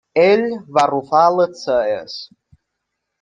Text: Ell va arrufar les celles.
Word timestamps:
Ell 0.19 0.45
va 0.77 0.85
arrufar 0.85 1.21
les 1.39 1.61
celles. 1.67 2.17